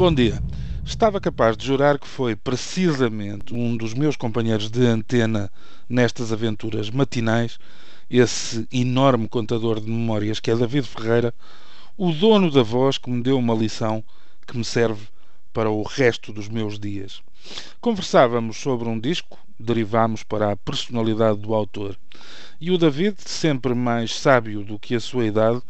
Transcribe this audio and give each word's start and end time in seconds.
Bom 0.00 0.14
dia. 0.14 0.42
Estava 0.82 1.20
capaz 1.20 1.58
de 1.58 1.66
jurar 1.66 1.98
que 1.98 2.08
foi 2.08 2.34
precisamente 2.34 3.52
um 3.52 3.76
dos 3.76 3.92
meus 3.92 4.16
companheiros 4.16 4.70
de 4.70 4.86
antena 4.86 5.52
nestas 5.86 6.32
aventuras 6.32 6.88
matinais, 6.88 7.58
esse 8.08 8.66
enorme 8.72 9.28
contador 9.28 9.78
de 9.78 9.90
memórias 9.90 10.40
que 10.40 10.50
é 10.50 10.56
David 10.56 10.88
Ferreira, 10.88 11.34
o 11.98 12.12
dono 12.12 12.50
da 12.50 12.62
voz 12.62 12.96
que 12.96 13.10
me 13.10 13.22
deu 13.22 13.36
uma 13.36 13.52
lição 13.52 14.02
que 14.46 14.56
me 14.56 14.64
serve 14.64 15.06
para 15.52 15.68
o 15.68 15.82
resto 15.82 16.32
dos 16.32 16.48
meus 16.48 16.78
dias. 16.78 17.20
Conversávamos 17.78 18.56
sobre 18.56 18.88
um 18.88 18.98
disco, 18.98 19.38
derivámos 19.58 20.22
para 20.22 20.50
a 20.50 20.56
personalidade 20.56 21.40
do 21.40 21.52
autor. 21.52 21.94
E 22.58 22.70
o 22.70 22.78
David, 22.78 23.16
sempre 23.18 23.74
mais 23.74 24.14
sábio 24.14 24.64
do 24.64 24.78
que 24.78 24.94
a 24.94 25.00
sua 25.00 25.26
idade, 25.26 25.60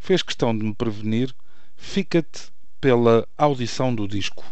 fez 0.00 0.24
questão 0.24 0.58
de 0.58 0.64
me 0.64 0.74
prevenir: 0.74 1.32
fica-te 1.76 2.55
pela 2.80 3.26
audição 3.38 3.94
do 3.94 4.06
disco, 4.06 4.44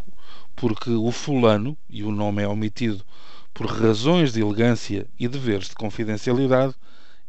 porque 0.56 0.90
o 0.90 1.12
fulano, 1.12 1.76
e 1.88 2.02
o 2.02 2.10
nome 2.10 2.42
é 2.42 2.48
omitido 2.48 3.04
por 3.52 3.66
razões 3.66 4.32
de 4.32 4.40
elegância 4.40 5.06
e 5.18 5.28
deveres 5.28 5.68
de 5.68 5.74
confidencialidade, 5.74 6.74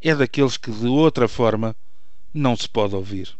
é 0.01 0.15
daqueles 0.15 0.57
que 0.57 0.71
de 0.71 0.87
outra 0.87 1.27
forma 1.27 1.75
não 2.33 2.55
se 2.55 2.67
pode 2.69 2.95
ouvir. 2.95 3.35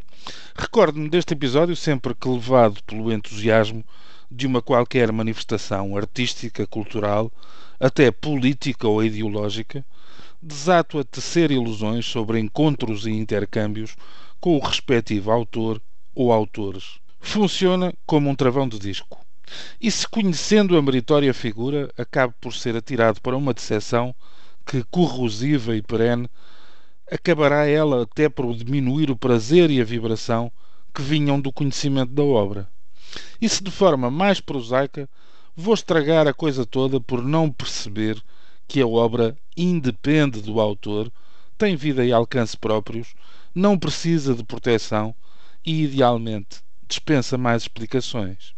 Recordo-me 0.55 1.09
deste 1.09 1.33
episódio 1.33 1.75
sempre 1.75 2.13
que 2.13 2.27
levado 2.27 2.83
pelo 2.83 3.11
entusiasmo 3.11 3.83
de 4.29 4.45
uma 4.45 4.61
qualquer 4.61 5.11
manifestação 5.11 5.95
artística, 5.95 6.67
cultural, 6.67 7.31
até 7.79 8.12
política 8.12 8.87
ou 8.87 9.03
ideológica, 9.03 9.85
desato 10.41 10.99
a 10.99 11.03
tecer 11.03 11.51
ilusões 11.51 12.05
sobre 12.05 12.40
encontros 12.40 13.05
e 13.05 13.12
intercâmbios 13.12 13.95
com 14.40 14.57
o 14.57 14.59
respectivo 14.59 15.31
autor 15.31 15.81
ou 16.13 16.31
autores 16.31 16.99
funciona 17.26 17.93
como 18.05 18.29
um 18.29 18.35
travão 18.35 18.68
de 18.68 18.79
disco. 18.79 19.20
E 19.81 19.91
se 19.91 20.07
conhecendo 20.07 20.77
a 20.77 20.81
meritória 20.81 21.34
figura, 21.34 21.91
acaba 21.98 22.34
por 22.40 22.54
ser 22.54 22.76
atirado 22.76 23.20
para 23.20 23.35
uma 23.35 23.54
decepção 23.54 24.15
que, 24.65 24.84
corrosiva 24.85 25.76
e 25.76 25.81
perene, 25.81 26.29
acabará 27.12 27.68
ela 27.68 28.03
até 28.03 28.29
por 28.29 28.55
diminuir 28.55 29.12
o 29.12 29.18
prazer 29.18 29.70
e 29.70 29.81
a 29.81 29.84
vibração 29.84 30.51
que 30.93 31.01
vinham 31.01 31.40
do 31.40 31.51
conhecimento 31.51 32.12
da 32.12 32.23
obra. 32.23 32.68
E 33.41 33.49
se 33.49 33.63
de 33.63 33.71
forma 33.71 34.09
mais 34.09 34.40
prosaica, 34.40 35.09
vou 35.55 35.73
estragar 35.73 36.27
a 36.27 36.34
coisa 36.34 36.65
toda 36.65 36.99
por 36.99 37.23
não 37.23 37.51
perceber 37.51 38.21
que 38.68 38.81
a 38.81 38.87
obra 38.87 39.37
independe 39.55 40.41
do 40.41 40.59
autor, 40.59 41.12
tem 41.57 41.76
vida 41.76 42.03
e 42.03 42.12
alcance 42.12 42.57
próprios, 42.57 43.13
não 43.53 43.77
precisa 43.77 44.34
de 44.34 44.43
proteção 44.43 45.13
e, 45.65 45.84
idealmente, 45.84 46.65
dispensa 46.87 47.37
mais 47.37 47.63
explicações. 47.63 48.53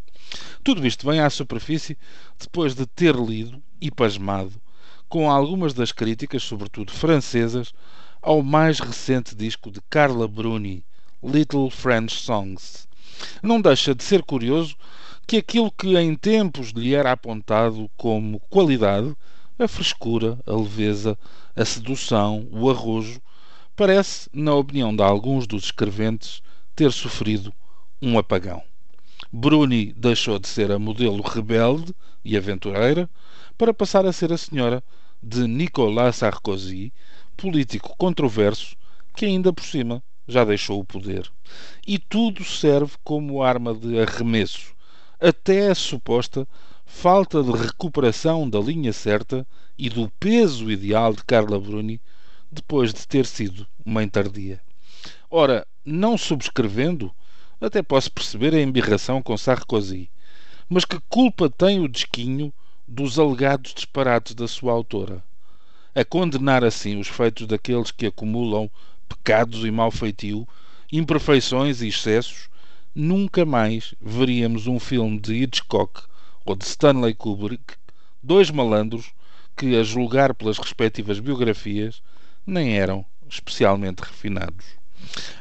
Tudo 0.64 0.86
isto 0.86 1.10
vem 1.10 1.20
à 1.20 1.30
superfície 1.30 1.98
depois 2.40 2.76
de 2.76 2.86
ter 2.86 3.16
lido 3.16 3.62
e 3.80 3.90
pasmado 3.90 4.62
com 5.08 5.32
algumas 5.32 5.74
das 5.74 5.92
críticas, 5.92 6.44
sobretudo 6.44 6.92
francesas, 6.92 7.74
ao 8.22 8.44
mais 8.44 8.80
recente 8.80 9.36
disco 9.36 9.72
de 9.72 9.80
Carla 9.90 10.28
Bruni, 10.28 10.84
Little 11.24 11.70
French 11.70 12.14
Songs. 12.14 12.88
Não 13.42 13.62
deixa 13.62 13.96
de 13.96 14.04
ser 14.04 14.24
curioso 14.24 14.76
que 15.26 15.38
aquilo 15.38 15.72
que 15.72 15.98
em 15.98 16.16
tempos 16.16 16.70
lhe 16.70 16.94
era 16.94 17.12
apontado 17.12 17.90
como 17.96 18.40
qualidade, 18.50 19.16
a 19.58 19.68
frescura, 19.68 20.38
a 20.46 20.54
leveza, 20.54 21.18
a 21.56 21.66
sedução, 21.66 22.48
o 22.52 22.70
arrojo, 22.70 23.22
parece, 23.76 24.30
na 24.34 24.54
opinião 24.54 24.96
de 24.96 25.02
alguns 25.02 25.48
dos 25.48 25.66
escreventes, 25.66 26.42
ter 26.76 26.92
sofrido 26.92 27.54
um 28.02 28.18
apagão. 28.18 28.62
Bruni 29.32 29.94
deixou 29.94 30.40
de 30.40 30.48
ser 30.48 30.72
a 30.72 30.80
modelo 30.80 31.22
rebelde 31.22 31.94
e 32.24 32.38
aventureira 32.38 33.10
para 33.58 33.74
passar 33.74 34.06
a 34.06 34.14
ser 34.14 34.32
a 34.32 34.38
senhora 34.38 34.84
de 35.22 35.48
Nicolas 35.48 36.18
Sarkozy, 36.18 36.94
político 37.36 37.96
controverso 37.98 38.76
que 39.16 39.26
ainda 39.26 39.52
por 39.52 39.64
cima 39.64 40.04
já 40.28 40.46
deixou 40.46 40.80
o 40.80 40.86
poder. 40.86 41.30
E 41.86 41.98
tudo 41.98 42.44
serve 42.44 42.94
como 43.04 43.42
arma 43.42 43.74
de 43.74 44.00
arremesso, 44.00 44.76
até 45.20 45.70
a 45.70 45.76
suposta 45.76 46.48
falta 46.86 47.44
de 47.44 47.52
recuperação 47.52 48.50
da 48.50 48.60
linha 48.60 48.94
certa 48.94 49.46
e 49.78 49.90
do 49.90 50.10
peso 50.20 50.72
ideal 50.72 51.14
de 51.14 51.24
Carla 51.24 51.60
Bruni 51.60 52.00
depois 52.52 52.94
de 52.94 53.08
ter 53.08 53.26
sido 53.26 53.68
mãe 53.86 54.08
tardia. 54.08 54.62
Ora, 55.30 55.66
não 55.84 56.18
subscrevendo, 56.18 57.14
até 57.60 57.82
posso 57.82 58.12
perceber 58.12 58.54
a 58.54 58.62
embirração 58.62 59.22
com 59.22 59.36
Sarkozy. 59.36 60.10
Mas 60.70 60.86
que 60.86 61.00
culpa 61.10 61.50
tem 61.50 61.80
o 61.80 61.88
desquinho 61.88 62.54
dos 62.88 63.18
alegados 63.18 63.74
disparates 63.74 64.36
da 64.36 64.48
sua 64.48 64.74
autora? 64.74 65.24
A 65.96 66.06
condenar 66.06 66.64
assim 66.64 67.00
os 67.00 67.08
feitos 67.08 67.48
daqueles 67.48 67.90
que 67.90 68.06
acumulam 68.06 68.70
pecados 69.08 69.66
e 69.66 69.72
mau 69.72 69.90
feitio, 69.90 70.48
imperfeições 70.92 71.82
e 71.82 71.88
excessos, 71.88 72.50
nunca 72.94 73.46
mais 73.46 73.96
veríamos 74.00 74.68
um 74.68 74.80
filme 74.80 75.20
de 75.20 75.34
Hitchcock 75.36 76.04
ou 76.46 76.56
de 76.56 76.66
Stanley 76.66 77.14
Kubrick, 77.14 77.76
dois 78.22 78.52
malandros 78.52 79.12
que, 79.56 79.76
a 79.76 79.84
julgar 79.84 80.36
pelas 80.36 80.58
respectivas 80.58 81.20
biografias, 81.20 82.02
nem 82.46 82.78
eram 82.78 83.04
especialmente 83.28 84.00
refinados. 84.00 84.66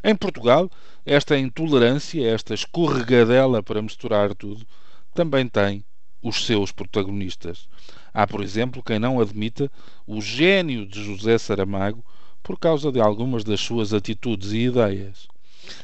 Em 0.02 0.14
Portugal, 0.14 0.70
esta 1.04 1.38
intolerância, 1.38 2.26
esta 2.28 2.54
escorregadela 2.54 3.62
para 3.62 3.82
misturar 3.82 4.34
tudo, 4.34 4.66
também 5.14 5.48
tem 5.48 5.84
os 6.22 6.44
seus 6.44 6.72
protagonistas. 6.72 7.68
Há, 8.12 8.26
por 8.26 8.42
exemplo, 8.42 8.82
quem 8.82 8.98
não 8.98 9.20
admita 9.20 9.70
o 10.06 10.20
gênio 10.20 10.86
de 10.86 11.02
José 11.02 11.38
Saramago 11.38 12.04
por 12.42 12.58
causa 12.58 12.90
de 12.90 13.00
algumas 13.00 13.44
das 13.44 13.60
suas 13.60 13.92
atitudes 13.92 14.52
e 14.52 14.66
ideias. 14.66 15.28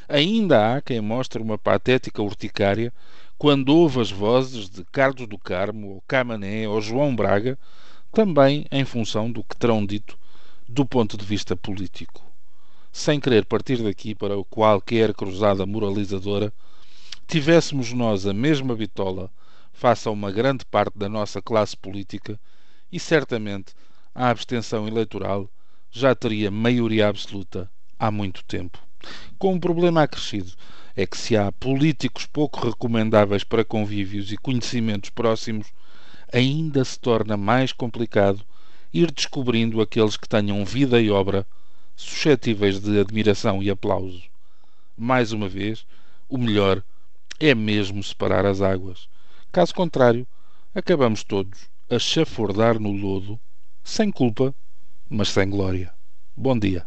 Ainda 0.08 0.74
há 0.74 0.80
quem 0.80 1.00
mostre 1.00 1.42
uma 1.42 1.58
patética 1.58 2.22
urticária 2.22 2.92
quando 3.38 3.70
ouve 3.70 4.00
as 4.00 4.10
vozes 4.10 4.68
de 4.68 4.84
Carlos 4.84 5.26
do 5.26 5.38
Carmo, 5.38 5.94
ou 5.94 6.04
Camané, 6.06 6.68
ou 6.68 6.80
João 6.80 7.14
Braga, 7.14 7.58
também 8.12 8.66
em 8.70 8.84
função 8.84 9.30
do 9.30 9.42
que 9.42 9.56
terão 9.56 9.84
dito 9.84 10.18
do 10.68 10.86
ponto 10.86 11.16
de 11.16 11.24
vista 11.24 11.56
político 11.56 12.31
sem 12.92 13.18
querer 13.18 13.46
partir 13.46 13.82
daqui 13.82 14.14
para 14.14 14.34
qualquer 14.44 15.14
cruzada 15.14 15.64
moralizadora, 15.64 16.52
tivéssemos 17.26 17.90
nós 17.94 18.26
a 18.26 18.34
mesma 18.34 18.76
bitola 18.76 19.30
face 19.72 20.06
a 20.06 20.10
uma 20.10 20.30
grande 20.30 20.66
parte 20.66 20.98
da 20.98 21.08
nossa 21.08 21.40
classe 21.40 21.74
política 21.74 22.38
e 22.92 23.00
certamente 23.00 23.72
a 24.14 24.28
abstenção 24.28 24.86
eleitoral 24.86 25.48
já 25.90 26.14
teria 26.14 26.50
maioria 26.50 27.08
absoluta 27.08 27.70
há 27.98 28.10
muito 28.10 28.44
tempo. 28.44 28.78
Com 29.38 29.54
um 29.54 29.60
problema 29.60 30.02
acrescido 30.02 30.52
é 30.94 31.06
que 31.06 31.16
se 31.16 31.34
há 31.34 31.50
políticos 31.50 32.26
pouco 32.26 32.66
recomendáveis 32.66 33.42
para 33.42 33.64
convívios 33.64 34.30
e 34.30 34.36
conhecimentos 34.36 35.08
próximos, 35.08 35.68
ainda 36.30 36.84
se 36.84 37.00
torna 37.00 37.36
mais 37.38 37.72
complicado 37.72 38.44
ir 38.92 39.10
descobrindo 39.10 39.80
aqueles 39.80 40.18
que 40.18 40.28
tenham 40.28 40.62
vida 40.64 41.00
e 41.00 41.10
obra 41.10 41.46
suscetíveis 41.96 42.80
de 42.80 42.98
admiração 42.98 43.62
e 43.62 43.70
aplauso. 43.70 44.22
Mais 44.96 45.32
uma 45.32 45.48
vez, 45.48 45.86
o 46.28 46.38
melhor 46.38 46.82
é 47.38 47.54
mesmo 47.54 48.02
separar 48.02 48.46
as 48.46 48.60
águas. 48.60 49.08
Caso 49.50 49.74
contrário, 49.74 50.26
acabamos 50.74 51.24
todos 51.24 51.70
a 51.90 51.98
chafurdar 51.98 52.78
no 52.78 52.92
lodo, 52.92 53.38
sem 53.84 54.10
culpa, 54.10 54.54
mas 55.08 55.28
sem 55.28 55.48
glória. 55.50 55.92
Bom 56.36 56.58
dia. 56.58 56.86